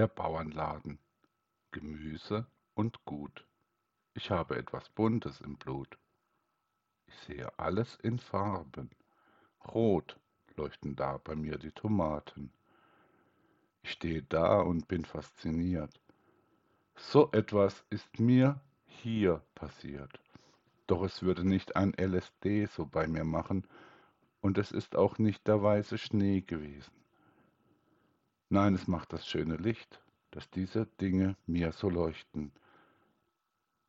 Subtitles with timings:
[0.00, 0.98] Der Bauernladen.
[1.72, 3.44] Gemüse und Gut.
[4.14, 5.98] Ich habe etwas Buntes im Blut.
[7.06, 8.88] Ich sehe alles in Farben.
[9.62, 10.18] Rot
[10.56, 12.50] leuchten da bei mir die Tomaten.
[13.82, 16.00] Ich stehe da und bin fasziniert.
[16.96, 20.18] So etwas ist mir hier passiert.
[20.86, 23.66] Doch es würde nicht ein LSD so bei mir machen,
[24.40, 26.99] und es ist auch nicht der weiße Schnee gewesen.
[28.52, 30.02] Nein, es macht das schöne Licht,
[30.32, 32.50] dass diese Dinge mir so leuchten.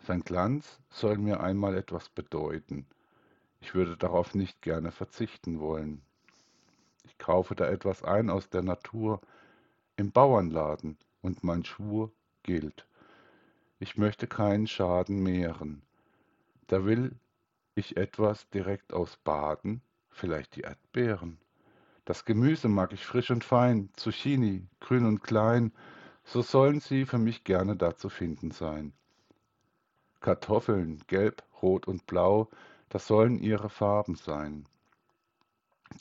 [0.04, 2.86] Sein Glanz soll mir einmal etwas bedeuten.
[3.60, 6.04] Ich würde darauf nicht gerne verzichten wollen.
[7.06, 9.20] Ich kaufe da etwas ein aus der Natur
[9.96, 12.12] im Bauernladen und mein Schwur
[12.44, 12.86] gilt.
[13.80, 15.82] Ich möchte keinen Schaden mehren.
[16.68, 17.16] Da will
[17.74, 21.40] ich etwas direkt aus Baden, vielleicht die Erdbeeren.
[22.12, 25.72] Das Gemüse mag ich frisch und fein, Zucchini, grün und klein,
[26.26, 28.92] so sollen sie für mich gerne da zu finden sein.
[30.20, 32.50] Kartoffeln, gelb, rot und blau,
[32.90, 34.68] das sollen ihre Farben sein.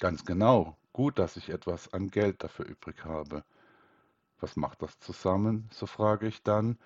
[0.00, 3.44] Ganz genau, gut, dass ich etwas an Geld dafür übrig habe.
[4.40, 5.68] Was macht das zusammen?
[5.70, 6.76] so frage ich dann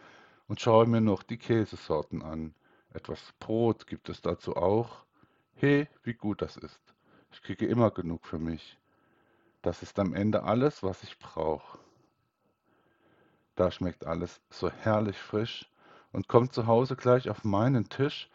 [0.49, 2.55] und schaue mir noch die Käsesorten an.
[2.93, 5.07] Etwas Brot gibt es dazu auch.
[5.55, 6.83] He, wie gut das ist.
[7.33, 8.79] Ich kriege immer genug für mich.
[9.65, 11.79] Das ist am Ende alles, was ich brauche.
[13.57, 15.71] Da schmeckt alles so herrlich frisch
[16.13, 18.29] und kommt zu Hause gleich auf meinen Tisch.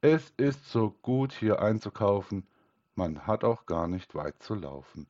[0.00, 2.46] Es ist so gut hier einzukaufen.
[2.94, 5.08] Man hat auch gar nicht weit zu laufen.